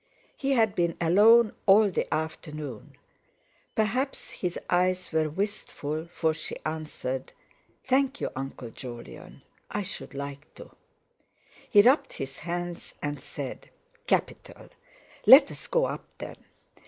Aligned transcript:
He 0.35 0.53
had 0.53 0.73
been 0.73 0.97
alone 0.99 1.53
all 1.67 1.91
the 1.91 2.11
afternoon. 2.11 2.97
Perhaps 3.75 4.31
his 4.31 4.57
eyes 4.67 5.11
were 5.11 5.29
wistful, 5.29 6.07
for 6.07 6.33
she 6.33 6.55
answered: 6.65 7.33
"Thank 7.83 8.19
you, 8.19 8.31
Uncle 8.35 8.71
Jolyon. 8.71 9.43
I 9.69 9.83
should 9.83 10.15
like 10.15 10.51
to." 10.55 10.71
He 11.69 11.83
rubbed 11.83 12.13
his 12.13 12.39
hands, 12.39 12.95
and 13.03 13.21
said: 13.21 13.69
"Capital! 14.07 14.69
Let's 15.27 15.67
go 15.67 15.85
up, 15.85 16.05
then!" 16.17 16.37